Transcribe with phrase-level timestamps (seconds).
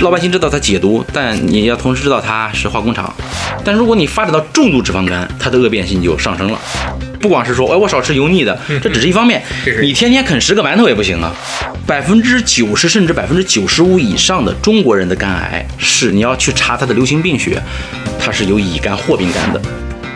[0.00, 3.12] 老百姓知道它解毒，但你要同时知道它是化工厂。
[3.64, 6.58] 但如果你发展到重度脂肪肝，它的恶变性就上升了。
[7.20, 9.42] 不光是说，哎，我少吃油腻的，这只是一方面。
[9.82, 11.34] 你天天啃十个馒头也不行啊。
[11.84, 17.60] 百分之九十甚至百分之九十五以上的中国人的肝癌，是你要去查它的流行病学，
[18.20, 19.60] 它是有乙肝、或丙肝的。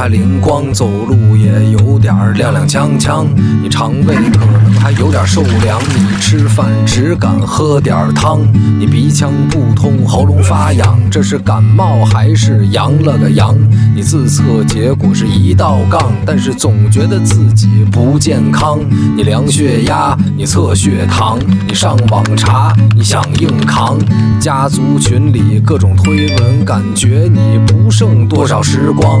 [0.00, 3.26] 还，灵光，走路也有点踉踉跄跄。
[3.62, 8.40] 你肠胃可能还有点受凉，你吃饭只敢喝点汤。
[8.78, 13.54] 你鼻腔不通，喉咙发痒，这是感冒还是阳了个阳？
[13.94, 18.78] 你自测结果是一道杠，但是总觉得自己不健康。
[19.14, 21.38] 你量血压，你测血糖，
[21.68, 23.98] 你上网查，你想硬扛。
[24.40, 28.62] 家族群里各种推文，感觉你不剩多少。
[28.62, 29.20] 时光，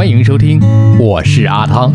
[0.00, 0.58] 欢迎收听，
[0.98, 1.92] 我是阿汤。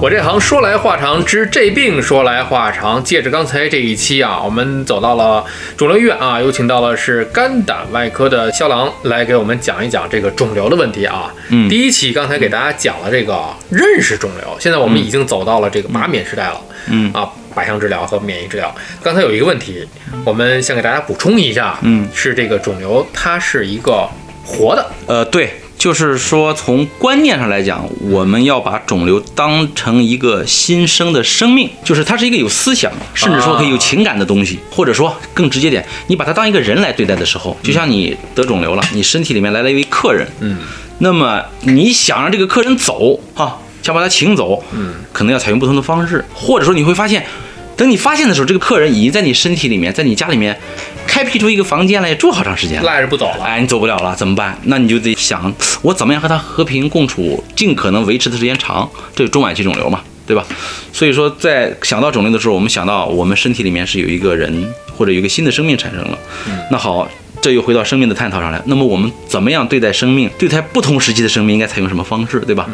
[0.00, 3.02] 我这行说来话长，治这病说来话长。
[3.02, 5.44] 借着刚才这一期啊，我们走到了
[5.76, 11.34] 肿瘤医院啊，有请到了是肝胆外科的肖郎来给我们讲一讲这个肿瘤的问题啊。
[11.48, 16.60] 嗯，第一期刚才给大家讲了这个认识肿瘤，现在我们已经走到了这个麻免时代了。
[16.86, 17.28] 嗯啊。
[17.54, 18.74] 靶向治疗和免疫治疗。
[19.02, 19.86] 刚才有一个问题，
[20.24, 24.08] 我们先给大家补充一下，嗯，是这个肿瘤它是一个
[24.44, 40.58] 活的，呃，对，就是说从观念上来讲，我们要把肿瘤当成一个新生的生命，就是它是一个有思想，甚至说可以有情感的东西，或者说更直接点，你把它当一个人来对待的时候，就像你得肿瘤了，你身体里面来了一位客人，嗯，
[40.98, 43.58] 那么你想让这个客人走，哈。
[43.82, 47.22] 想把他请走，嗯，可能要采用不同的方式，或者说你会发现，
[47.76, 50.58] 等你发现的时候，这个客人已经在你身体里面，在你家里面
[51.06, 54.58] 开辟出一个房间来住好长时间了，赖着不走了，哎，你走不了了，怎么办？
[54.64, 55.52] 那你就得想，
[55.82, 60.44] 我怎么样和他和平共处，尽可能维持的时间长，这是中晚期肿瘤嘛，对吧？
[60.92, 66.18] 所以说，在想到肿瘤的时候，我们想到我们身体里面是有一个人或者有一个新的生命产生了，
[66.70, 67.08] 那好。
[67.44, 68.58] 这又回到生命的探讨上来。
[68.64, 70.30] 那么我们怎么样对待生命？
[70.38, 72.66] 对待不同时期的生命应该采用什么方式，对吧？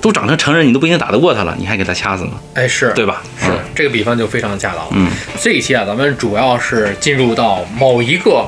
[0.00, 2.32] 都长成成人，你都不一定打得过他了，你还给他掐死呢？
[2.54, 3.22] 哎，是对吧？
[3.38, 4.84] 是这个比方就非常恰当。
[4.90, 5.08] 嗯，
[5.40, 8.44] 这一期啊，咱们主要是进入到某一个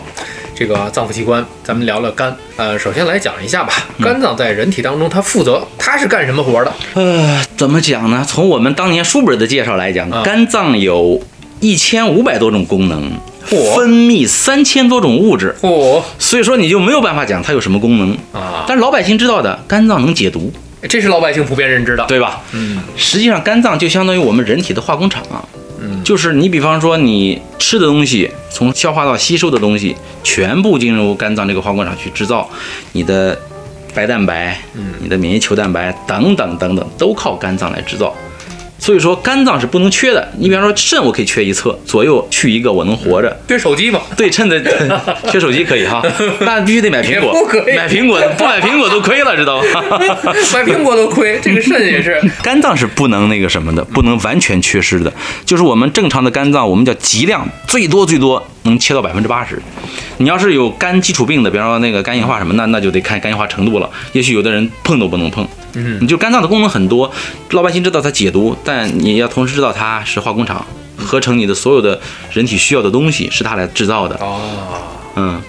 [0.53, 2.37] 这个脏腑器官，咱们聊聊肝。
[2.57, 6.73] 呃，首先来讲一下吧，肝脏在人体当中它负责，它是干什么活的？
[6.95, 8.25] 呃，怎么讲呢？
[8.27, 11.23] 从我们当年书本的介绍来讲，肝脏有
[11.61, 13.13] 一千五百多种功能。
[13.49, 16.03] 分泌三千多种物质，哦！
[16.19, 18.65] 所以说你就没有办法讲它有什么功能啊。
[18.67, 20.53] 但是老百姓知道的，肝脏能解毒，
[20.89, 22.43] 这是老百姓普遍认知的，对吧？
[22.53, 22.81] 嗯。
[22.97, 25.43] 实际上，肝脏就相当于我们人体的化工厂啊。
[25.81, 26.03] 嗯。
[26.05, 32.49] 就是你比方说你吃的东西，从消化到吸收的东西，全部进入肝脏这个化工厂去制造，
[32.93, 33.39] 你的
[33.95, 38.15] 白蛋白，嗯，你的免疫球蛋白等等等等，都靠肝脏来制造。
[38.79, 40.29] 所以说肝脏是不能缺的。
[40.39, 43.37] 你比方说肾，我可以缺一侧，左右去一个，我能活着。
[43.49, 44.01] 缺手机吗？
[44.17, 44.61] 对称的，
[45.31, 46.03] 缺手机可以哈，
[46.41, 47.33] 那必须得买苹果。
[47.39, 49.83] 不可以买苹果，不买苹果都亏了，知道吗？
[50.55, 52.21] 买苹果都亏，这个肾也是。
[52.43, 55.13] 肝脏是不能那个什么的，不能完全缺失的。
[55.45, 59.61] 就是我们正常的肝脏，我们叫极量，最多最多能切到百分之八十。
[60.19, 63.91] 你要是有肝基础病的，比方说那个肝硬化什么，那那就得看肝硬化程度了。
[64.13, 65.47] 也许有的人碰都不能碰。
[65.87, 67.11] 嗯，你就肝脏的功能很多，
[67.51, 70.67] 老百姓知道它解毒，但你要同时知道它是化工厂，
[70.97, 72.01] 合成你的所有的
[72.33, 74.17] 人体需要的东西是它来制造的。
[74.17, 74.41] 哦，
[75.17, 75.41] 嗯，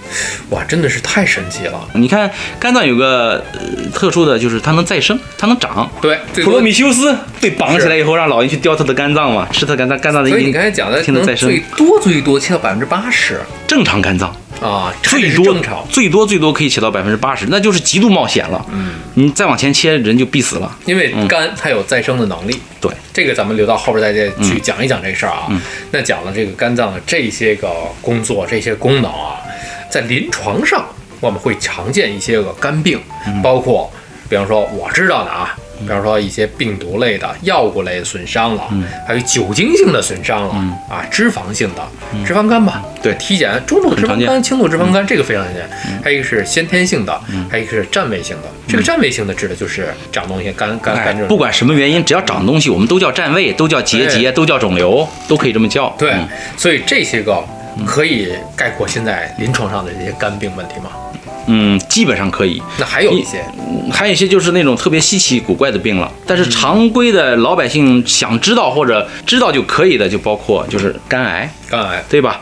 [0.49, 1.79] 哇，真的是太神奇了。
[1.93, 2.29] 你看
[2.59, 5.89] 肝脏有个呃特殊的就是它能再生，它能长。
[6.01, 10.29] 对，普罗米修斯被绑起来以后，让老鹰去叼他的肝脏嘛，吃他肝脏肝脏的。
[10.29, 14.35] 所以你刚才讲的听的再生，最多最多切到百分之八十，正常肝脏。
[14.59, 15.55] 啊，最多，
[15.89, 18.65] 最多最多可以切到百分之八十，那就是极度冒险了。
[18.73, 20.77] 嗯，你再往前切，人就必死了。
[20.85, 22.59] 因为肝它有再生的能力。
[22.81, 25.47] 对，这个咱们留到后边再再去讲一讲这事儿啊。
[25.91, 27.69] 那讲了这个肝脏的这些个
[28.01, 29.39] 工作、这些功能啊，
[29.89, 30.83] 在临床上
[31.21, 32.99] 我们会常见一些个肝病，
[33.41, 33.89] 包括
[34.27, 38.63] 比方说我知道的啊，比方说一些病毒类的、药物类的损伤了，
[39.07, 40.53] 还有酒精性的损伤了
[40.89, 41.87] 啊，脂肪性的
[42.25, 42.83] 脂肪肝吧。
[43.01, 45.69] 对体检中度脂肪肝、轻度脂肪肝这个非常常见，
[46.03, 48.49] 还有一个是先天性的，还有一个是占位性的。
[48.67, 51.27] 这个占位性的指的就是长东西，肝肝哎肝这，种。
[51.29, 55.89] 不管什么原因，只要长东西，我们都叫占位，都叫结节，都叫肿瘤，都可以这么叫。
[55.97, 56.27] 对嗯，
[56.57, 57.41] 所以这些个
[57.85, 60.89] 可以概括现在临床上的这些肝病问题吗？
[61.47, 62.61] 嗯，基本上可以。
[62.77, 63.43] 那还有一些
[63.91, 72.39] 还有一些就是那种特别稀奇古怪的病了，但是常规的老百姓想知道或者知道就可以的，就包括就是肝癌，肝癌，对吧？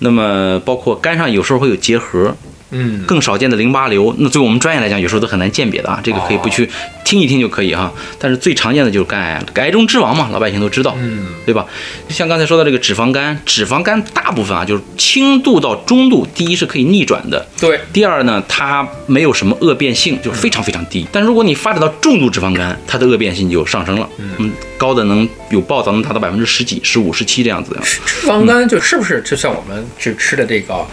[0.00, 2.34] 那么包括肝上有时候会有结核，
[2.70, 6.68] 嗯，更少见的淋巴瘤，那对我们专业来讲，有时候都很难鉴别的啊，这个可以不去
[7.10, 7.92] 听一听就可以哈。
[8.20, 11.66] 但是最常见的就是肝癌，癌中之王嘛，老百姓都知道，嗯，对吧？
[12.08, 21.04] 像刚才说到这个脂肪肝，脂肪肝大部分啊就是轻度到中度，第一是可以逆转的，对，第二呢，它没有什么恶变性，就是非常非常低。
[21.10, 27.80] 但如果你发展到重度脂肪肝，它的恶变性就上升了，嗯，高的能有报道能达到百分之十几、十五、十七这样子的。
[27.82, 30.86] 脂肪肝就是不是就像我们去吃的这个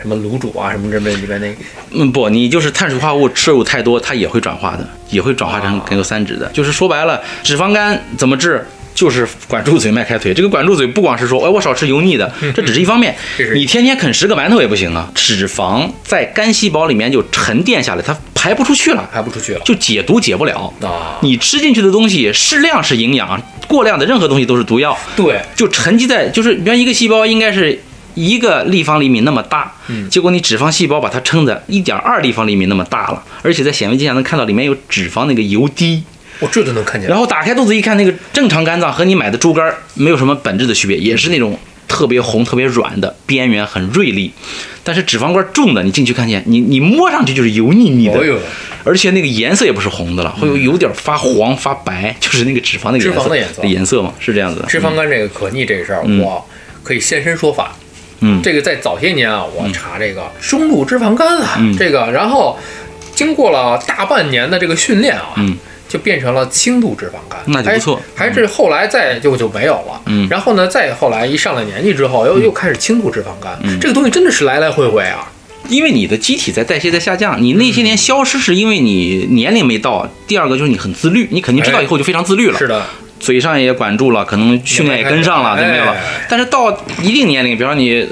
[0.00, 1.56] 什么卤煮啊什么这边里边那个
[1.92, 6.50] 嗯，不，你就是碳水化合物摄入太多，它也会转化的，也会转化成氰油三酯的。
[6.52, 8.66] 就是说白了，脂肪肝怎么治？
[8.94, 10.34] 就是管住嘴，迈开腿。
[10.34, 13.16] 这个管住嘴不光是说，哎，我少吃油腻的，这只是一方面。
[13.54, 20.70] 你天天啃十个馒头也不行啊，脂肪在肝细胞里面就沉淀下来，它排不出去了，排不出去了就解毒解不了。
[20.82, 21.16] 啊？
[21.22, 27.80] 你吃进去的东西适量是营养，过量的任何东西都是毒药，对，就沉积在就是，比方一个细胞应该是
[28.14, 30.08] 一个立方厘米那么大，嗯。
[30.10, 36.02] 结果你脂肪细胞把它撑的一点二立方厘米那么大了，而且在显微镜下能看到里面有脂肪那个油滴，
[36.40, 37.08] 我这都能看见。
[37.08, 37.18] 然。
[37.18, 44.32] 后打开肚子一看，那个正常肝脏和你买的猪肝没有什么本质的区别，也是那种特别红、特别软的，边缘很锐利，
[44.82, 48.38] 但是脂肪块重的，你进去看见，你你摸上去就是油腻腻的，哦，
[48.84, 53.62] 而且那个颜色也不是红的了，会有有点发黄发白，就是那个脂肪那个脂肪的颜色。
[53.64, 54.60] 颜色嘛，是这样子。
[54.60, 54.66] 的。
[54.66, 56.44] 脂肪肝这个可逆这个事儿，我
[56.82, 57.76] 可以现身说法。
[58.22, 58.40] 嗯。
[58.42, 61.76] 这个在早些年啊，我查这个中度脂肪肝啊，嗯。
[61.76, 62.58] 这个，然后
[63.14, 65.56] 经过了大半年的这个训练啊，嗯。
[65.88, 68.00] 就变成了轻度脂肪肝，那就不错。
[68.14, 70.00] 还还是后来再就就没有了。
[70.06, 70.26] 嗯。
[70.30, 73.58] 然后呢，再后来一上了年纪之后，又又开始轻度脂肪肝。
[73.62, 73.78] 嗯。
[73.78, 75.30] 这个东西真的是来来回回啊。
[75.68, 82.84] 因为你的机体在代谢在下降，你那些年消失是因为你年龄没到，第二个就是你很自律，你肯定知道以后就非常自律了，是的，
[83.22, 85.96] 嘴上也管住了，可能训练也跟上了，哎对没有了。
[86.28, 88.06] 但是到一定年龄，比方你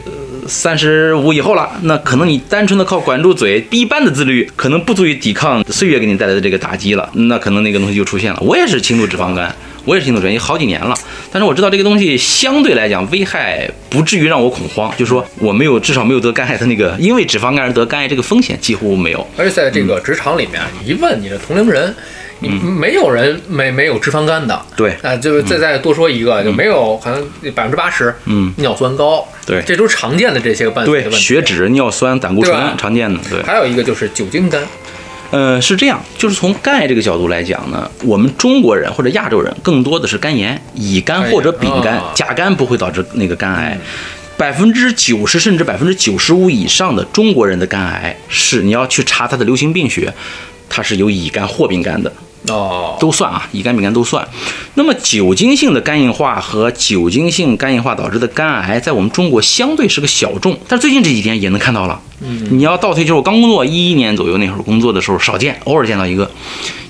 [0.46, 8.38] 三十五以后了，那可能你单纯的靠管住嘴，一般的自律可能不足以抵抗岁月给你带来的这个打击了，那可能那个东西就出现了。
[8.40, 9.52] 我也是轻度脂肪肝。
[9.86, 10.94] 我也是轻度脂肪，也好几年了，
[11.32, 19.26] 但是我知道这个东西相对来讲危害不至于让我恐慌，就是说我没有至少没有得肝癌的那个，因为脂肪肝而得肝癌这个风险几乎没有。
[19.38, 21.94] 而且在这个职场里面，你一问你的同龄人，
[22.40, 24.54] 你没有人没没有脂肪肝的。
[24.54, 24.96] 嗯对。
[25.02, 27.22] 啊，就是再再多说一个，就没有可能
[27.54, 29.62] 百分之八十，嗯，尿酸高，对。
[29.62, 31.16] 这都是常见的这些个伴随问题。
[31.16, 33.42] 血脂、尿酸、胆固醇常见的，对。
[33.42, 34.62] 还有一个就是酒精肝，
[35.30, 43.78] 呃，是这样，就是从肝癌这个角度来讲呢，我们中国人或者亚洲人更多的是肝炎，乙肝或者丙肝啊，甲肝不会导致那个肝癌。
[44.36, 50.10] 百分之九十甚至百分之九十五以上的中国人的肝癌是你要去查他的流行病学，
[50.66, 52.10] 它是有乙肝或丙肝的，
[52.48, 54.26] 哦，都算啊，乙肝、丙肝都算。
[54.74, 62.00] 那么酒精性的肝硬化和酒精性肝硬化导致的肝癌，在我们中国相对是个小众，但是最近这几天也能看到了。
[62.22, 66.30] 嗯，你要倒推，就是我刚工作一一年左右那会儿工作的时候少见，偶尔见到一个。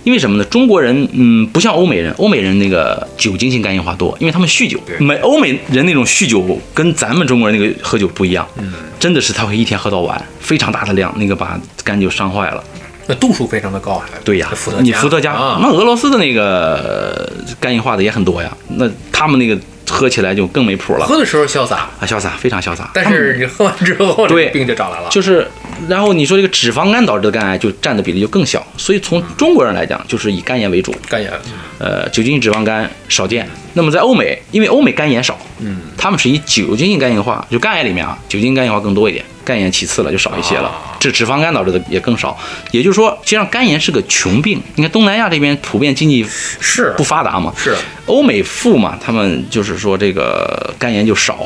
[0.02, 0.44] 因为什么呢？
[0.44, 4.80] 中国人，嗯，不像欧美人，欧美人那个酒精性肝硬化多，因为他们酗酒。
[4.98, 12.64] 美欧美人那种酗酒跟咱们中国人那个喝酒不一样，嗯，真的是他会一天喝到晚，非常大的量，那个把肝就伤坏了。
[13.10, 22.88] 那度数非常的高，啊对呀伏特，你伏特加，啊，那俄罗斯的那个呃肝硬化的也很多呀，那他们那个喝起来就更没谱了喝的时候潇洒，啊，潇洒，非常潇洒。
[22.94, 25.08] 但是你喝完之后，对病就找来了。
[25.10, 25.44] 就是，
[25.88, 31.32] 然后你说这个脂肪肝导致的肝癌就占的比例就更小，所以从中国人来讲，就是以肝炎为主，肝炎，
[31.78, 33.48] 呃，酒精性脂肪肝少见。
[33.72, 40.70] 那么在欧美，因为欧美肝炎少，嗯，他们是以酒精性肝硬化，就肝癌里面啊，酒精肝硬化更多一点，肝炎其次了，就少一些了。
[41.00, 42.38] 这脂肪肝导致的也更少。
[42.70, 44.62] 也就是说，实际上肝炎是个穷病。
[44.76, 46.24] 你看东南亚这边普遍经济
[46.60, 47.74] 是不发达嘛，是
[48.06, 51.38] 欧美富嘛，他们就是说这个肝炎就少，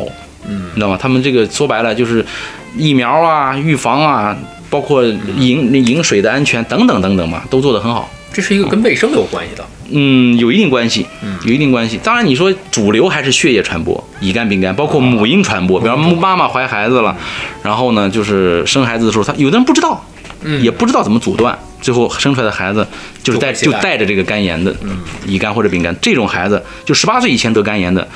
[0.46, 0.98] 嗯，你知道吗？
[1.00, 2.22] 他们这个说白了就是
[2.76, 4.36] 疫苗啊、预防啊，
[4.68, 8.10] 包括饮饮水的安全等等等等嘛，都做得很好。
[8.32, 9.64] 这是一个跟卫生有关系的。
[9.83, 9.83] 嗯，
[10.38, 11.06] 有一定关系，
[11.44, 11.98] 有一定关系。
[12.02, 15.80] 当然，你说主流还是血液传播，乙肝、丙肝，包括母婴传播。
[15.80, 17.16] 比方妈妈怀孩子了，
[17.62, 20.04] 然后呢，就是生孩子的时候，他有的人不知道，
[20.60, 22.86] 也不知道怎么阻断，最后生出来的孩子
[23.22, 24.74] 就是带就带着这个肝炎的，
[25.26, 25.94] 乙肝或者丙肝。
[26.02, 28.06] 这种孩子就十八岁以前得肝炎的，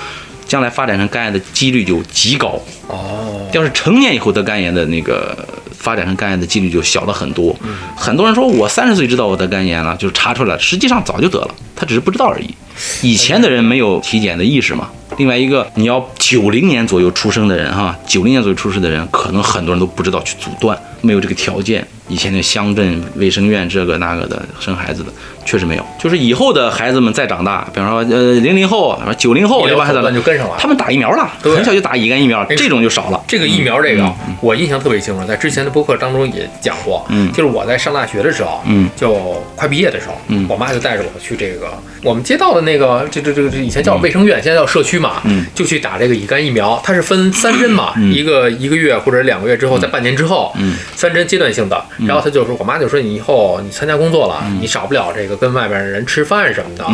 [0.47, 2.61] 将来发展成肝癌的几率就极高。
[2.88, 5.37] 哦，要是成年以后得肝炎的那个。
[5.78, 7.56] 发展成肝炎的几率就小了很多。
[7.97, 12.54] 很多人说我三十岁知道我得肝炎了，就查出来，实际上早就得了，他只是不知道而已。
[13.02, 14.90] 以前的人没有体检的意识嘛。
[15.16, 21.85] 另外一个，你要九零年左右出生的人哈，九零年左右出生的人，可能很多人都不知道去阻断，没有这个条件。
[22.08, 25.12] 以前的乡镇卫生院这个那个的生孩子的
[25.44, 29.85] 确实没有，就是以后的孩子们再长大，比方说呃零零后、九零后对吧？
[29.87, 33.23] 他们就跟上了，他们打疫苗了，很小就打乙肝疫苗，这种就少了。
[33.26, 41.70] 这个疫苗这个我印象特别清楚，在之前的播客当中也讲过，嗯，就是我在上大学的时候，嗯，就快毕业的时候，嗯，我妈就带着我去这个
[42.02, 52.78] 我们街道的那个这这这这以前叫卫生院，现在叫社区嘛，嗯，就去打这个乙肝疫苗，它是分三针嘛，一个一个月或者两个月之后，在半年之后，嗯，三针阶段性的，然后他就说我妈。
[52.78, 56.87] 就说你以后你参加工作了，你少不了这个跟外边人吃饭什么的，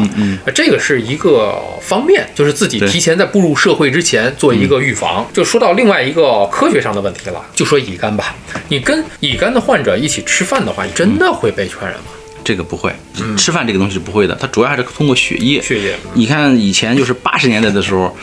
[0.53, 5.29] 这个是一个方面，就是自己提前在步入社会之前做一个预防。
[5.35, 8.35] 就说到另外一个科学上的问题了，就说乙肝吧，
[8.69, 12.07] 你跟乙肝的患者一起吃饭的话，你真的会被传染吗？
[12.45, 12.93] 这个不会，
[13.37, 15.63] 吃饭这个东西是不会的，它主要还是通过血液。
[15.63, 18.15] 血液，你看以前就是八十年代的时候，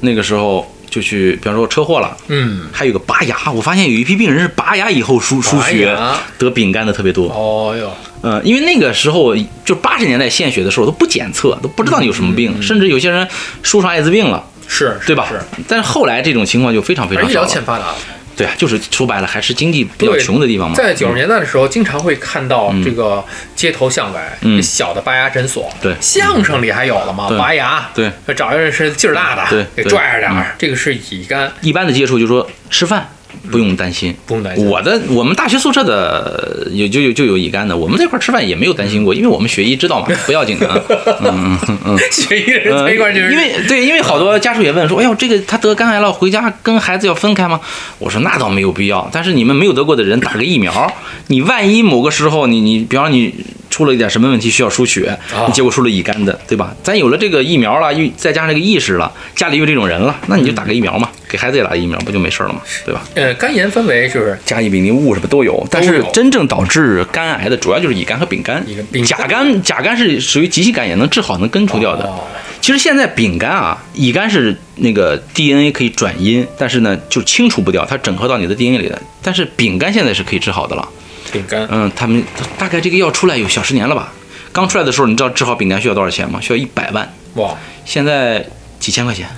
[0.00, 0.74] 那个时候。
[0.90, 5.94] 就去，比方说车祸了，嗯，还有个拔牙，我发现有一批病人是拔牙以后输输血
[6.38, 7.28] 得丙肝的特别多。
[7.28, 13.28] 哦哟，嗯，因为那个时候就八十年代献血的时候都不检测，都不知道你有什么病，甚至有些人
[13.62, 15.26] 输上艾滋病了，是对吧？
[15.28, 15.38] 是。
[15.68, 17.28] 但是后来这种情况就非常非常少。
[17.28, 17.94] 医疗欠发达。
[18.38, 20.76] 对啊，就是说白了，还是经济比较穷的地方嘛。
[20.76, 23.22] 在九十年代的时候，经常会看到这个
[23.54, 25.70] 街头巷尾小的拔牙诊所。
[25.82, 27.28] 对，相声里还有了吗？
[27.36, 30.54] 拔牙，对，找一个人是劲儿大的，对，给拽着点儿。
[30.56, 31.52] 这个是乙肝。
[31.60, 33.08] 一般的接触就是说吃饭。
[33.50, 34.66] 不用担心，不用担心。
[34.66, 40.66] 我的我们大学宿舍的有就有就有乙肝的，我们这块吃饭也没有担心过，因为我们学医知道嘛， 不要紧的。
[41.20, 47.60] 嗯嗯嗯， 学医人在一块就是因为对，因为好多家属也问说，哎呦，这个他得肝癌了，回家跟孩子要分开吗？
[47.98, 50.92] 我说那倒没有必要，但是你们没有得过的人打个疫苗，
[51.28, 53.34] 你万一某个时候你你，比方你。
[53.78, 55.16] 出了一点什么问题需要输血，
[55.46, 56.74] 你结果输了乙肝的，对吧？
[56.82, 62.60] 咱有了这个疫苗了，又再加上这个意识了，家里有这种人了，那你就打个疫苗嘛，给孩子也打疫苗，不就没事了吗？
[62.84, 63.04] 对吧？
[63.14, 68.60] 呃，肝炎分为就是甲乙丙丁戊什么都有，但是真正导致肝癌的主要就是乙肝和丙肝。
[69.06, 72.12] 甲肝甲肝是属于急性肝炎，能治好能根除掉的。
[72.60, 79.00] 其实现在丙肝啊，乙肝是那个 DNA 可以转阴，但是呢就清除不掉，它整合到你的 DNA 里的。
[79.22, 80.88] 但是丙肝现在是可以治好的了。
[81.32, 82.22] 丙肝，嗯，他们
[82.58, 84.12] 大概这个药出来有小十年了吧？
[84.52, 86.40] 刚出来的时候，你知道治好饼干需要多少钱吗？
[86.40, 87.08] 需要一百万。
[87.34, 87.54] 哇！
[87.84, 88.44] 现在
[88.80, 89.28] 几千块钱，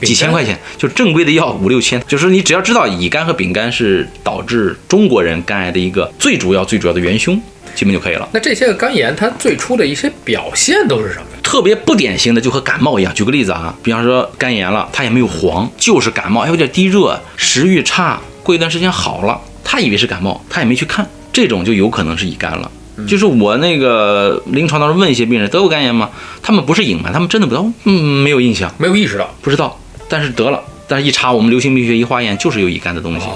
[0.00, 2.02] 几千块钱，就正规的药五六千。
[2.08, 7.40] 就是你只要知道乙肝和丙肝是导致中国人肝癌的一个最主要、最主要的元凶，
[7.74, 8.28] 基本就可以了。
[8.32, 11.38] 那这些个肝炎，它最初的一些表现都是什么呀？
[11.42, 13.12] 特别不典型的，就和感冒一样。
[13.14, 21.06] 举个例子啊，比方说肝炎了，它也没有黄，就是感冒，还有点低热，食欲差，过一段时间好了，他以为是感冒，他也没去看。
[21.34, 22.70] 这种就有可能是乙肝了，
[23.06, 26.08] 就是我那个临床当中问一些病人得过肝炎吗？
[26.40, 33.26] 他们不是隐瞒，他们真的不知道，嗯，没有印象，没有意识到，不知道，但是得了，但是一查我们流行病学一化验就是有乙肝的东西。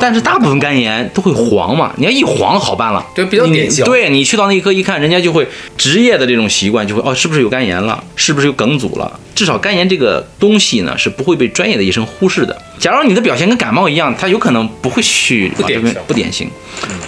[0.00, 3.84] 但是大部分肝炎都会黄嘛，你要一黄好办了，对，比较典型。
[3.84, 8.02] 对你去到内科一看，人家就会职业的这种习惯就会哦，是不是有肝炎了？
[8.16, 9.18] 是不是有梗阻了？
[9.34, 12.60] 至少肝炎这个东西呢是不会被专业的医生忽视的。
[12.78, 16.50] 假如你的表现跟感冒一样，他有可能不会去不典型，不典型。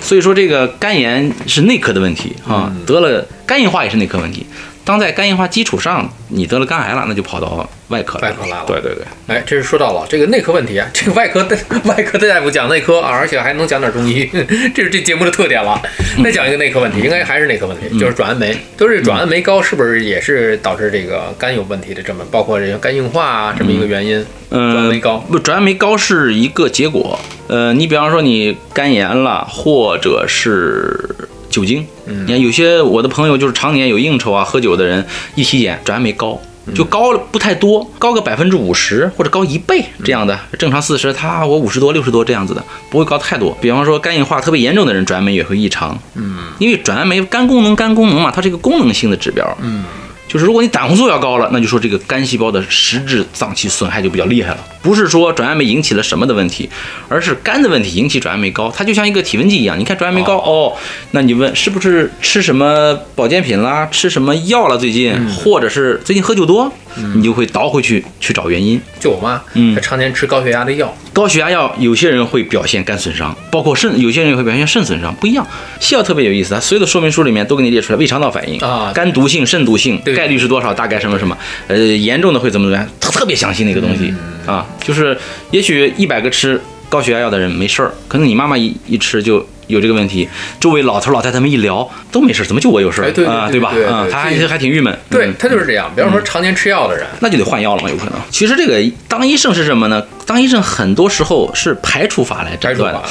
[0.01, 4.47] 所以说这个肝炎是内科的问题啊，得了肝硬化也是内科问题。
[4.85, 8.65] 当在肝硬化基础上，你得了肝癌了，那就跑到外科外科来了。
[8.67, 14.29] 对对对，哎，这是说到了这个内科问题啊，这个外科的外科的大夫讲内科啊，而且还能讲点中医，
[14.75, 15.81] 这是这节目的特点了。
[16.25, 18.57] 再讲一个内科问题，应该还是内科问题，就是转氨酶。
[18.77, 22.03] 都是转氨酶高，是不是也是导致这个肝有问题的？
[22.03, 24.25] 这么包括这个肝硬化啊，这么一个原因？
[24.51, 25.39] 嗯，转氨酶高不？
[25.39, 27.19] 转氨酶高是一个结果。
[27.49, 31.29] 呃，你比方说你肝炎了，或者是。
[31.51, 35.05] 酒精，你看有些我的朋友就是常年有应酬啊、喝酒的人，
[35.35, 36.41] 一体检转氨酶高，
[36.75, 43.57] 就高了不太多，高个百分之五十或者高一倍这样的，正常四十，他我五十多、六十多这样子的，不会高太多。
[43.61, 49.85] 比方说肝硬化特别严重的人，转氨酶也会异常，嗯，因为转氨酶肝功能肝功能嘛，它是一个功能性的指标，嗯，
[50.31, 54.59] 就是如果你胆红素要高了，那就说这个肝细胞的实质脏器损害就比较厉害了。
[54.81, 56.71] 不是说转氨酶引起了什么的问题，
[57.09, 58.71] 而是肝的问题引起转氨酶高。
[58.71, 60.73] 它就像一个体温计一样，你看转氨酶高哦，
[61.11, 66.73] 那你问是不是吃什么保健品啦，吃什么药了最近，或者是最近喝酒多，
[67.17, 68.81] 你就会倒回去去找原因。
[69.01, 75.47] 就我妈，嗯她常年吃高血压的药，高血压药有些人会表现肝损伤，包括肾，有些人也会表现肾损伤，不一样。
[75.81, 81.37] 西药特别有意思，它所有的说明书里面都给你列出来胃肠道反应啊肝毒性、肾毒性概率是多少，大概什么什么，
[81.67, 84.15] 呃，严重的会怎么怎么样，特特别详细那个东西、
[84.47, 85.17] 啊，就是
[85.51, 89.47] 也许一百个吃高血压药的人没事儿，可能你妈妈一一吃就。
[89.71, 93.11] 有这个问题，周围老头老太太们一聊都没事儿，怎么就我有事儿、啊？
[93.15, 93.33] 对吧？
[93.33, 94.97] 啊，对对他还这还挺郁闷。
[95.09, 95.91] 对他就是这样。
[95.95, 98.15] 比方说常年吃药的人，那就得换药了嘛，有可能。
[98.31, 100.05] 其实这个当医生是什么呢？
[100.27, 103.03] 当医生很多时候是排除法来诊断的，，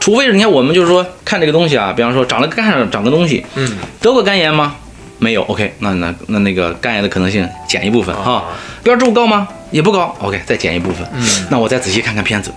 [0.00, 4.74] 除非是你看我们就是说看这个东西啊，比方说长了肝上长个东西，嗯，得过肝炎吗？
[5.18, 8.44] 没有，OK，那那那那个肝炎的可能性减一部分啊哈。
[8.82, 9.48] 标志物高吗？
[9.70, 11.06] 也不高，OK，再减一部分。
[11.14, 12.52] 嗯，那我再仔细看看片子，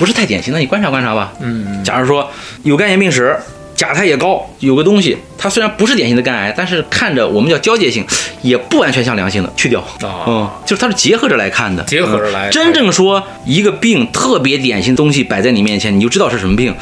[0.00, 1.30] 不是太典型，的你观察观察吧。
[1.40, 2.26] 嗯，假如说
[2.62, 3.36] 有肝炎病史，
[3.76, 8.02] 甲胎也高，有个东西，它虽然不是典型的肝癌，但是看着我们叫交界性，
[8.40, 9.78] 也不完全像良性的，去掉。
[9.80, 16.74] 啊嗯，就是它是结合着来看的，结合着来嗯真正说一个病特别典型的东西摆在你面前，你就知道是什么病，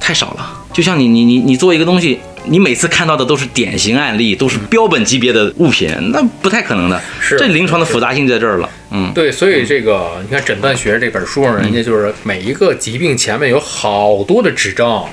[0.00, 0.54] 太少了。
[0.72, 7.00] 就像你你你你做一个东西，你每次看到的都是典型案例，都是标本级别的物品，那不太可能的。
[7.20, 8.70] 是这临床的复杂性在这儿了。
[8.90, 15.04] 嗯，对，所以这个你看《诊断学》这本书上，人家就是每一个疾病前面有好多的指征，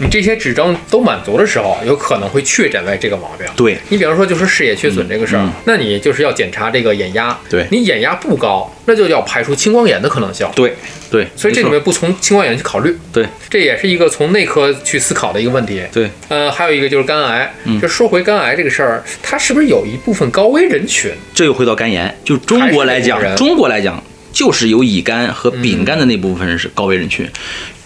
[0.00, 3.46] 你这些指征都满足的时候，有可能会确诊为这个毛病。
[3.56, 7.36] 对，你比方说就是视野缺损这个事儿，那你就是要检查这个眼压。
[7.48, 10.46] 对你眼压不高，那就要排除青光眼的可能性。
[10.54, 10.74] 对
[11.10, 15.82] 对，所以这里面不从青光眼去考虑，对这也是一个从内科去思考的一个问题。
[15.92, 21.10] 对呃，还有一个就是肝癌，嗯就说回肝癌这个事儿，它是不是有一部分高危人群？
[21.34, 24.02] 这又回到肝炎，就中国来讲，中国来讲
[24.38, 27.28] 就是有乙肝和丙肝的那部分人是高危人群。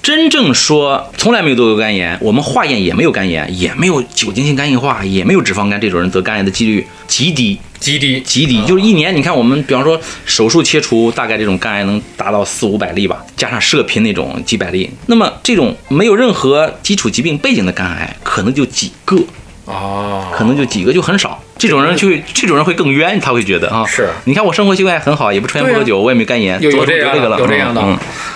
[0.02, 8.62] 真正说从来没有得过肝炎，我们化验也没有肝炎，也没有酒精性肝硬化，也没有脂肪肝，这种人得肝炎的几率极低极低，极低。
[8.66, 14.90] 就是一年，你看我们比方说手术切除，大概这种肝癌能达到四五百例吧，加上射频那种几百例。
[15.06, 19.16] 那么这种没有任何基础疾病背景的肝癌，可能就几个，
[19.64, 21.41] 哦，可能就几个，就很少。
[21.62, 24.08] 这种人就会，这种人会更冤，他会觉得啊，是。
[24.24, 27.80] 你看我生活习惯很好，也不抽烟不喝酒，我也没肝炎，有这样的出得这个了，有这样的。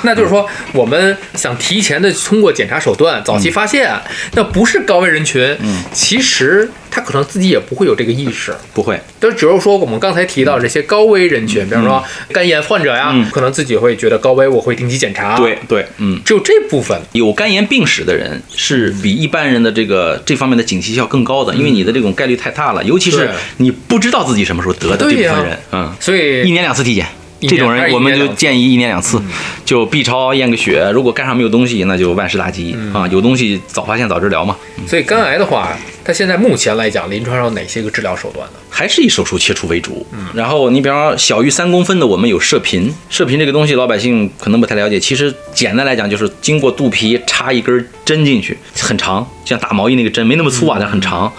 [0.02, 3.92] 那就是说我们想提前的通过检查手段早期发现，
[4.34, 5.82] 那不是高危人群，嗯。
[5.92, 8.54] 其实他可能自己也不会有这个意识。
[8.72, 13.30] 不会，但只是说我们刚才提到这些高危人群，比方说肝炎患者呀，嗯。
[13.30, 15.36] 可能自己会觉得高危，我会定期检查。
[15.36, 16.18] 对，对，嗯。
[16.24, 16.98] 只有这部分。
[17.12, 27.06] 有肝炎病史的人是比一般人的这个这方面的警惕性要更高的，因为你的这种概率太大了，尤其是你不知道自己什么时候得的这部分人，嗯，所以一年两次体检。
[27.40, 29.20] 这种人我们就建议一年两次，
[29.64, 34.56] 就 B 超验个血，如果肝上没有东西，那就万事大吉啊，有东西早发现早治疗嘛。
[34.86, 38.54] 所以肝癌的话，它现在目前来讲，临床上有哪些个治疗手段呢？
[38.70, 40.06] 还是以手术切除为主。
[40.34, 42.92] 然后你比方说小于三公分的，我们有射频。
[43.10, 44.98] 射频这个东西，老百姓可能不太了解。
[44.98, 51.30] 其实简单来讲，就是经过肚皮插一根针进去，很长，像打毛衣那个针，没那么粗啊，但很长。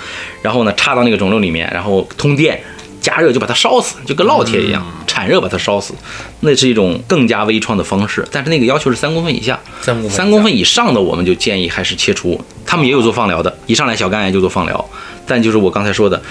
[0.41, 2.61] 然后呢，插到那个肿瘤里面，然后通电。
[3.07, 5.93] 加热就把它烧死，就跟烙铁一样，产热把它烧死，
[6.41, 8.27] 那是一种更加微创的方式。
[8.29, 12.37] 但是那个要求是三公分以下，三公分以下三公分以上的我们就建议还是切除。
[12.65, 14.89] 他们也有做放疗的，一上来小肝癌就做放疗，
[15.25, 16.21] 但就是我刚才说的，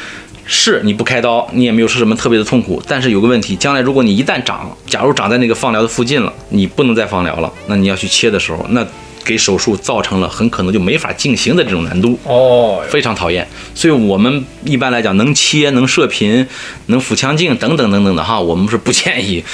[0.45, 8.87] 是你不开刀，你也没有说什么特别的痛苦，但是有个问题，将来如果你一旦长，假如长在那个放疗的附近了，你不能再放疗了，那你要去切的时候，那
[9.27, 12.17] 给手术造成了很可能就没法进行的这种难度。
[12.23, 16.47] 哦，非常讨厌，所以我们一般来讲能切、能射频、
[16.87, 19.45] 能腹腔镜等等等等的哈，我们是不建议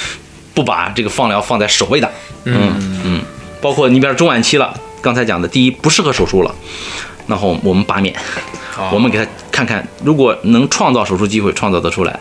[0.53, 2.09] 不把这个放疗放在首位的。
[2.45, 3.21] 嗯嗯，
[3.59, 6.53] 包括你比如中晚期了，刚才讲的，第一不适合手术了，
[7.25, 8.15] 然后我们罢免，
[8.77, 12.19] 哦我们给他看看，如果能创造手术机会，创造得出来，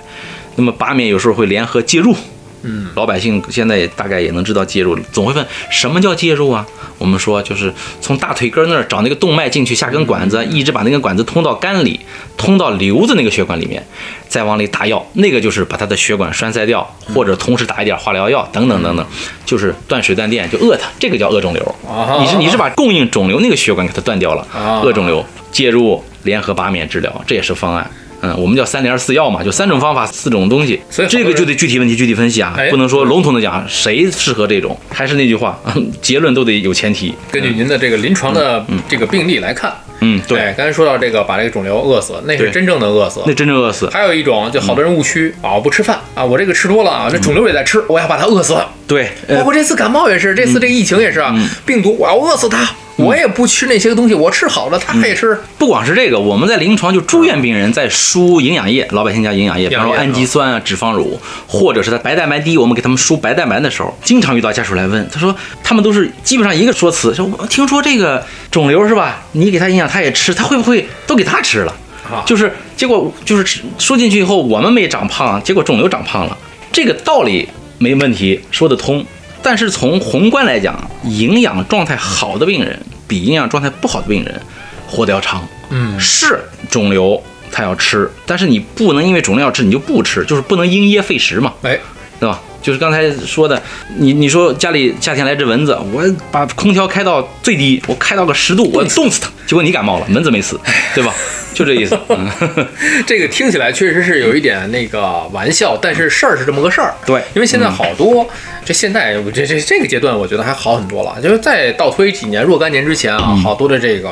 [0.56, 2.16] 那么罢免有时候会联合介入。
[2.62, 6.66] 嗯，老百姓现在也大概也能知道介入了，总会问什么叫介入啊？
[6.98, 11.98] 我们说就是从大腿根那儿找那个动脉进去，下根管子，一直把那根管子通到肝里，
[12.36, 13.84] 通到瘤子那个血管里面，
[14.28, 19.04] 再往里打药，那个就是把它的血管栓塞掉，或者同时打一点化疗药等等等等，
[19.44, 21.62] 就是断水断电就饿它，这个叫恶肿瘤。
[21.84, 27.90] 哦你是你是把供应肿瘤那个血管给它断掉了，哦恶肿瘤介入联合拔免治疗，这也是方案。
[28.22, 30.80] 嗯，我们叫三联四药嘛，就三种方法，四种东西。
[30.88, 34.78] 所以这个就得具体问题具体分析啊哎，不能说笼统的讲谁适合这种。
[34.88, 35.58] 还是那句话，
[36.00, 37.14] 结论都得有前提。
[37.30, 43.22] 根据您的这个临床的这个病例来看，嗯，对，哎，刚才说到这个，把这个肿瘤饿死，那是真正的饿死。
[43.26, 43.90] 那真正饿死。
[43.90, 48.56] 还有一种，就好多人误区啊，我不吃饭啊，我这个吃多了啊，那肿瘤也在吃，我要把它饿死。
[48.86, 51.34] 对，包呃，括这次感冒也是，这次这疫情也是啊，
[51.66, 55.38] 病毒我要饿死它，我也不吃那些个东西，我吃好的，他也吃。
[55.58, 69.22] 不光是这个，我们在临床就住院病人在输营养液，老百姓叫营养液，比方说氨基酸啊、脂肪乳，或者是他白蛋白低，我们给他们输白蛋白的时候，经常遇到家属来问，他说他们都是基本上一个说辞，说我听说这个肿瘤是吧？
[69.32, 71.74] 你给他营养他也吃，他会不会都给他吃了？
[72.10, 76.36] 啊就是结果就是吃输进去以后，我们没长胖，结果肿瘤长胖了，
[76.70, 79.04] 这个道理没问题，说得通。
[79.42, 82.78] 但是从宏观来讲，营养状态好的病人
[83.08, 84.40] 比营养状态不好的病人
[84.86, 85.46] 活得要长。
[85.70, 91.78] 嗯，是肿瘤他要吃，但是你不能因为肿瘤要吃你就不吃，就是不能因噎废食嘛，哎，
[92.20, 92.40] 对吧？
[92.62, 93.60] 就是刚才说的，
[93.96, 100.60] 你你说家里夏天来只蚊子，我把空调开到最低，我开到个十度，我冻死它，结果你感冒了，蚊子没死，
[100.94, 101.12] 对吧？
[101.52, 101.98] 就这意思。
[102.08, 102.28] 嗯，
[103.06, 106.94] 这个听起来确实是有一点那个玩笑，但是事儿是这么个事儿。
[107.06, 108.26] 对因为现在好多，
[108.64, 111.20] 这现在这这这个阶段，我觉得还好很多了。
[111.22, 114.10] 就是再倒推几年若干年之前啊，好多的这个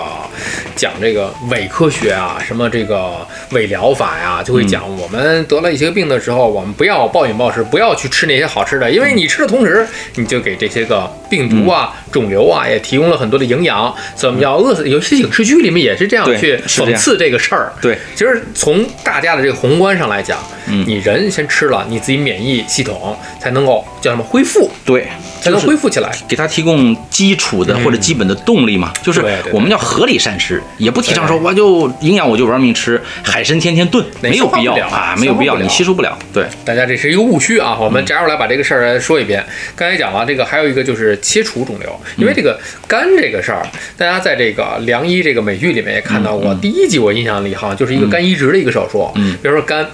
[0.76, 13.94] 讲这个伪科学啊，什么这个伪疗法呀，就会讲我们得了一些病的时候，我们不要暴饮暴食，不要去吃那些好吃的，因为你吃的同时，你就给这些个病毒啊、肿瘤啊也提供了很多的营养。
[14.14, 14.88] 怎么叫饿死？
[14.88, 17.72] 有些影视剧里面也是这样去讽刺这个事儿。
[17.82, 20.38] 对，其实从大家的这个宏观上来讲，
[20.68, 25.07] 嗯你人先吃了，你自己免疫系统才能够叫什么恢复，对，
[25.40, 26.11] 才能恢复起来。
[26.29, 36.18] 给他提供基础的或者基本的动力嘛，就是我们叫合理膳食，也不提倡说我就营养我就玩命吃海参天天炖，没有必要啊，没有必要，你吸收不了。
[36.33, 37.79] 对，大家这是一个误区啊！
[37.81, 39.44] 我们摘出来把这个事儿来说一遍。
[39.76, 43.64] 刚才讲了这个，还有一个就是切除肿瘤，因为这个肝这个事儿，
[43.96, 46.53] 大家在这个良医这个美剧里面也看到过。
[46.57, 49.87] 第一集我印象里好像就是一个肝移植的一个手术，嗯比如说肝。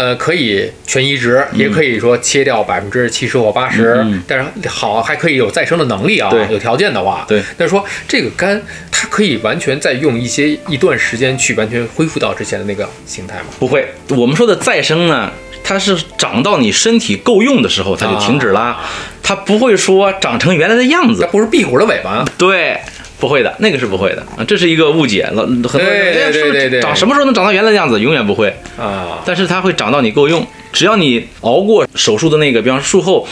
[0.00, 7.26] 呃，可以全移植，也可以说切掉百分之七十或八十但是好还可以有再生的能力啊，有条件的话。
[7.28, 13.48] 对但是说这个肝，它可以完全再用一些一段时间去完全恢复到之前的那个形态吗？
[13.58, 15.30] 不会，我们说的再生呢，
[15.62, 18.80] 它是长到你身体够用的时候，它就停止啦，
[19.22, 21.28] 它不会说长成原来的样子，它。
[21.28, 22.24] 不是壁虎的尾巴啊？
[22.38, 22.80] 对，
[23.20, 25.46] 不会的，那个是不会的啊，这是一个误解了。
[25.46, 28.00] 很多人对对对对长什么时候能长到原来的样子？
[28.00, 33.28] 永远不会，啊，但是它会长到你够用，只要你熬过手术的那个，比方说术后，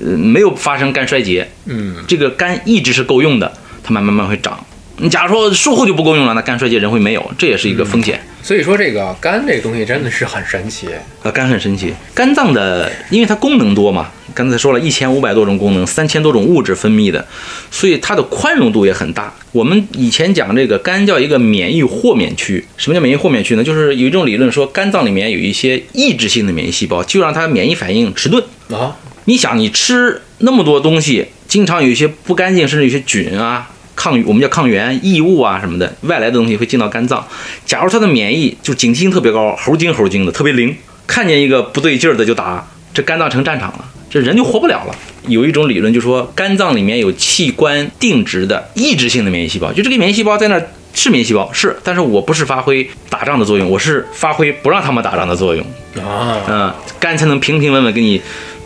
[0.00, 1.96] 呃，没有发生肝衰竭，嗯。
[2.08, 3.52] 这个肝一直是够用的，
[3.84, 4.58] 它慢慢慢会长。
[5.00, 8.20] 你假如说术后就不够用了，那肝衰竭人会没有，这也是一个风险。
[8.42, 10.88] 所以说这个肝这个东西真的是很神奇。
[11.22, 17.26] 啊，肝很神奇，肝脏的，因为它功能多嘛，刚才说了一千五百多种功能，三千多种物质分泌的，
[17.70, 19.32] 所以它的宽容度也很大。
[19.52, 23.62] 我们以前讲这个肝叫一个免疫豁免区，什么叫免疫豁免区呢？
[23.62, 28.42] 就是有一种理论说，肝脏里面有一些抑制性的免疫细胞，就让它免疫反应迟钝。
[28.70, 33.70] 啊，你想，你吃那么多东西，经常有一些不干净，甚至有些菌啊、
[34.08, 37.26] 抗我们叫抗原、异物啊什么的，外来的东西会进到肝脏。
[37.66, 40.74] 假如它的免疫就警惕性特别高，猴精猴精的，特别灵，
[41.06, 44.94] 看见一个不对劲儿的就打，这肝脏成战场了，这人就活不了了。
[45.26, 55.64] 有一种理论就说，肝脏里面有器官定植的抑制性的免疫细胞，就这个免疫细胞在那儿是免疫细胞是，但是我不是发挥打仗的作用，我是发挥不让他们打仗的作用。
[56.02, 58.20] 啊，嗯，肝才能平平稳稳给你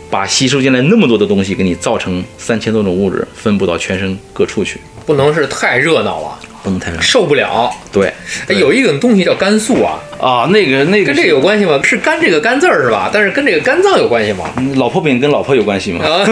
[0.09, 7.01] 把吸收进来那么多的东西，给你造成三千多种物质分布到全身各处去，不能是太热闹了，不能太热。
[7.01, 7.69] 受不了。
[7.91, 8.11] 对，
[8.47, 11.79] 哎，有一种东西叫肝素啊，啊，那个那个跟这个有关系吗？
[11.83, 13.09] 是肝这个肝字儿是吧？
[13.13, 14.45] 但是跟这个肝脏有关系吗？
[14.75, 16.05] 老婆饼跟老婆有关系吗？
[16.05, 16.25] 啊，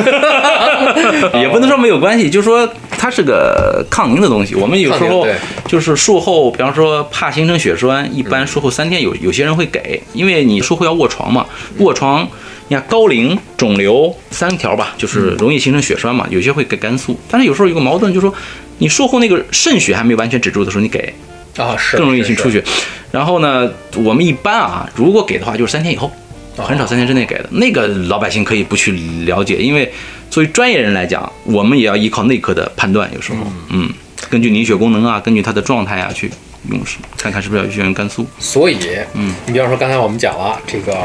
[1.40, 4.56] 也不能说没有关系，就是说它是个抗凝的东西。
[4.56, 5.28] 我们有时候
[5.68, 11.46] 就是术后，比方说怕形成血栓，一般术后三天有有些人会给，因为你术后要卧床嘛，
[11.80, 12.28] 卧床。
[12.68, 18.34] 你看高龄、肿瘤三条吧，就是容易形成血栓嘛，有些会给肝素，但是有时候有个矛盾，就是说
[18.82, 21.14] 你术后那个渗血还没完全止住的时候，你给
[21.56, 22.64] 啊是更容易是是进出血。
[23.12, 26.12] 然后呢，我们一般啊，如果给的话，就是三天以后，
[26.56, 27.46] 哦很少三天之内给的。
[27.52, 28.92] 那个老百姓可以不去
[29.28, 29.94] 了解，因为
[30.32, 33.38] 作为专业人来讲，我们也要依靠内科的判断，有时候，
[33.70, 33.88] 嗯，
[34.32, 36.32] 根据凝血功能啊，根据它的状态啊去
[36.70, 36.80] 用
[37.18, 38.26] 看看是不是要用肝素。
[38.40, 38.78] 所以，
[39.14, 40.98] 嗯，你比方说刚才我们讲了这个，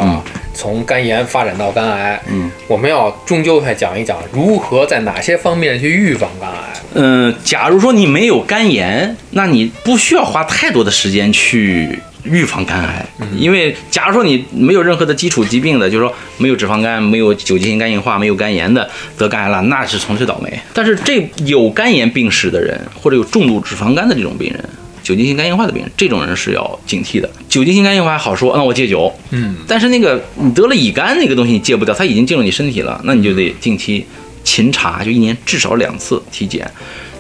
[0.55, 6.57] 从肝炎发展到肝癌，嗯，我们要终究还讲一讲如何在哪些方面去预防肝癌。
[6.95, 11.99] 嗯，假如说你没有肝炎，那你不需要花太多的时间去
[12.31, 20.61] 预防肝癌，因为假如说你没有任何的基础疾病的，就是说没有脂肪肝、没有酒精性肝硬化、没有肝炎的得肝癌了，那是纯粹倒霉。
[20.75, 24.65] 但是这有肝炎病史的人，或者有重度脂肪肝的这种病人，
[25.03, 27.31] 酒精性肝硬化的病人，这种人是要警惕的。
[27.49, 34.07] 酒精性肝硬化还好说，那我戒酒，嗯，但是那个你得了乙肝那个东西你戒不掉，它已经进入你身体了，那你就得定期
[34.45, 36.71] 勤查，就一年至少两次体检，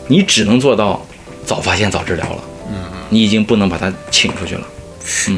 [0.08, 1.04] 你只能做到
[1.44, 2.44] 早发现早治疗了。
[2.68, 2.76] 嗯，
[3.08, 4.66] 你已经不能把它请出去了。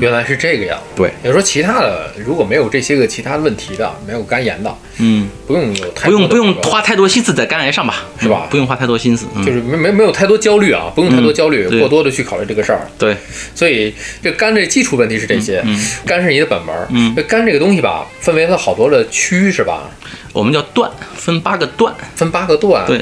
[0.00, 0.78] 原来是这个样。
[0.96, 12.86] 对，也就说，其他的如果没有这些个其他问题的，没有肝炎的，嗯，不用有太不用不用花太多心思在肝癌上吧，是吧不用花太多心思，嗯、就是没没没有太多焦虑啊，不用太多焦虑，过多的去考虑这个事儿。
[12.98, 13.16] 对，
[13.54, 15.64] 所以这肝这基础问题是这些，
[16.04, 16.74] 肝是你的本门。
[16.90, 19.90] 嗯这肝这个东西吧，分为了好多的区，是吧？
[20.32, 21.94] 我们叫段，分八个段。
[22.14, 22.84] 分八个段。
[22.86, 23.00] 对，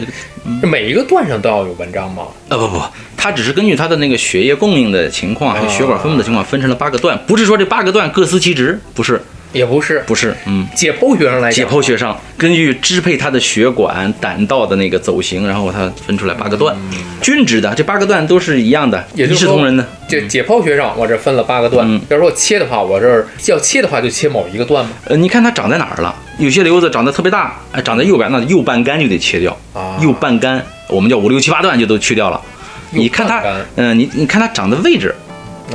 [0.61, 2.25] 这每一个段上都要有文章吗？
[2.49, 2.83] 呃不不，
[3.17, 9.21] 它只是根据它的那个血液供应的情况，还有血管分布的情况，分成了八个段，不是说这八个段各司其职，不是，
[9.53, 10.67] 也不是，不是，嗯。
[10.75, 16.77] 解剖学上来讲，解剖学上，根据支配它的血管、胆道的那个走形，然后它分出来八个段，
[17.21, 19.87] 均值的，这八个段都是一样的，也就是说视同仁的。
[20.09, 21.87] 这解剖学上我这分了八个段。
[21.89, 24.93] 嗯比如说我切的话，我这儿要切的话就切某一个段嘛。
[25.07, 26.15] 呃，你看它长在哪儿了？
[26.39, 32.41] 有些瘤子长得特别大，哎，长在右边，那右半干就得切掉，啊右半干，我们叫五六七八段就都去掉了。
[32.91, 33.43] 你看它
[33.75, 35.26] 嗯、你你看它长的位置，哦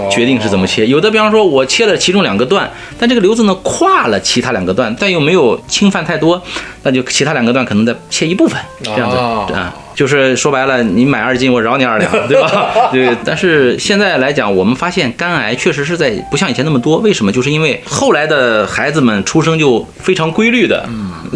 [0.10, 0.86] 决定是怎么切。
[0.88, 6.42] 有的比方说，我切了其中两个段，但这个瘤子呢跨了其他两个段，但又没有侵犯太多，
[6.84, 9.74] 那就其他两个段可能再切一部分，这样子哦啊。
[9.94, 12.89] 就是说白了，你买二斤，我饶你二两， 对吧？
[12.91, 13.15] 对。
[13.26, 16.98] 但是现在来讲，我们发现肝癌确实是在不像以前那么多。
[17.00, 17.32] 为什么？
[17.32, 20.88] 就是因为后来的孩子们出生就非常规律的，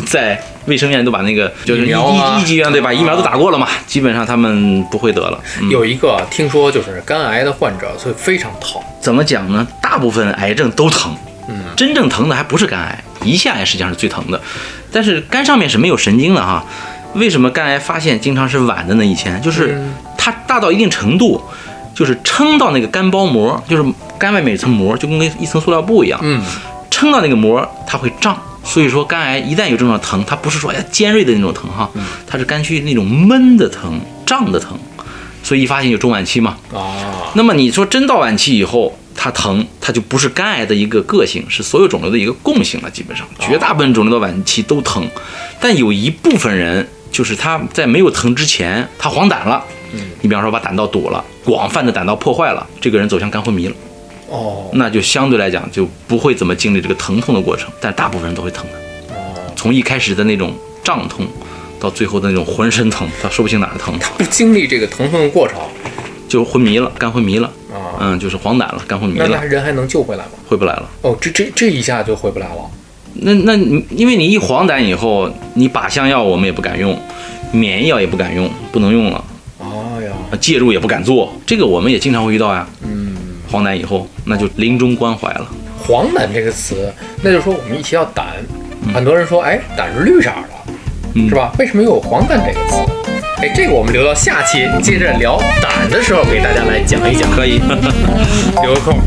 [0.07, 5.37] 在卫生院都把那个就是一一一级院对吧疫苗都打过了嘛，基本上他们不会得了。
[5.61, 8.81] 嗯有一个听说就是肝癌的患者，所以非常疼。
[9.01, 9.67] 怎么讲呢？
[9.81, 11.13] 大部分癌症都疼，
[11.49, 14.39] 嗯，真正疼的还不是肝癌，胰腺癌实际上是最疼的，
[14.91, 16.63] 但是肝上面是没有神经的哈。
[17.15, 19.05] 为什么肝癌发现经常是晚的呢？
[19.05, 21.41] 以前就是嗯它大到一定程度，
[21.93, 23.83] 就是撑到那个肝包膜，就是
[24.17, 26.43] 肝外面有一层膜，就跟一层塑料布一样，嗯，
[26.91, 28.37] 撑到那个膜它会胀。
[28.63, 31.89] 所以说肝癌一旦有这种疼，它不是说哎呀尖锐的那种疼哈，
[32.27, 34.77] 它是肝区那种闷的疼、胀的疼，
[35.45, 36.57] 所以一发现就中晚期嘛。
[36.73, 42.89] 啊，那么你说真到晚期以后，它疼，它就不是肝癌的一个个性，是所有肿瘤的一个共性了。
[42.89, 45.07] 基本上，绝大部分肿瘤到晚期都疼，
[45.59, 49.63] 但有一部分人就是他在没有疼之前，他黄疸了。
[50.21, 53.75] 你比方说把胆道堵了，广泛的胆道破坏了，这个人走向肝昏迷了，
[54.27, 59.15] 哦，那就相对来讲就不会怎么经历这个疼痛的过程，但大部分人都会疼的。
[59.55, 60.53] 从一开始的那种
[60.83, 61.25] 胀痛，
[61.85, 65.59] 到最后的那种浑身疼，他说不清哪儿疼，不经历这个疼痛的过程
[66.27, 70.31] 就昏迷了，肝昏迷了，啊，嗯，就是黄疸了，肝昏迷了人还能救回来吗？
[70.47, 70.89] 回不来了。
[71.03, 72.71] 哦，这这这一下就回不来了。
[73.13, 76.99] 那那你因为你一黄疸以后，你靶向药我们也不敢用，
[77.51, 79.23] 免疫药也不敢用，不能用了，
[79.59, 82.67] 哎呀，介入也不敢做，这个我们也经常会遇到呀。
[82.81, 83.15] 嗯，
[83.47, 85.47] 黄疸以后，那就临终关怀了。
[85.77, 88.25] 黄疸这个词，那就是说我们一提到胆，
[88.91, 90.54] 很多人说，哎，胆是绿色的，
[91.15, 91.51] 嗯是吧？
[91.57, 92.75] 为什么又有黄疸这个词？
[93.41, 97.59] 哎，这个我们留到下期接着聊胆的时候给大家来讲一讲，可以。
[98.61, 98.99] 留个空。